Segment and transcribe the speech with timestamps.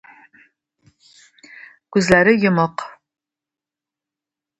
[1.97, 2.87] Күзләре йомык.